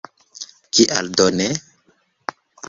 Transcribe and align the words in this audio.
Kial 0.77 1.11
do 1.21 1.27
ne? 1.37 1.47